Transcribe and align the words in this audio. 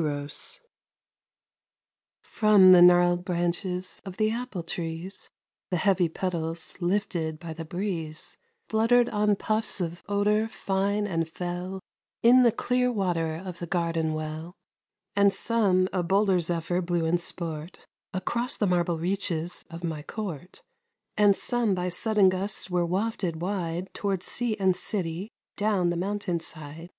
EROS 0.00 0.60
From 2.22 2.70
the 2.70 2.80
gnarled 2.80 3.24
branches 3.24 4.00
of 4.04 4.16
the 4.16 4.30
apple 4.30 4.62
trees 4.62 5.28
The 5.72 5.76
heavy 5.76 6.08
petals, 6.08 6.76
lifted 6.78 7.40
by 7.40 7.52
the 7.52 7.64
breeze, 7.64 8.38
Fluttered 8.68 9.08
on 9.08 9.34
puffs 9.34 9.80
of 9.80 10.04
odor 10.08 10.46
fine 10.46 11.08
and 11.08 11.28
fell 11.28 11.80
In 12.22 12.44
the 12.44 12.52
clear 12.52 12.92
water 12.92 13.42
of 13.44 13.58
the 13.58 13.66
garden 13.66 14.14
well; 14.14 14.54
And 15.16 15.34
some 15.34 15.88
a 15.92 16.04
bolder 16.04 16.38
zephyr 16.38 16.80
blew 16.80 17.04
in 17.04 17.18
sport 17.18 17.80
Across 18.12 18.58
the 18.58 18.68
marble 18.68 19.00
reaches 19.00 19.64
of 19.68 19.82
my 19.82 20.04
court, 20.04 20.62
And 21.16 21.36
some 21.36 21.74
by 21.74 21.88
sudden 21.88 22.28
gusts 22.28 22.70
were 22.70 22.86
wafted 22.86 23.42
wide 23.42 23.92
Toward 23.94 24.22
sea 24.22 24.56
and 24.60 24.76
city, 24.76 25.32
down 25.56 25.90
the 25.90 25.96
mountain 25.96 26.38
side. 26.38 26.92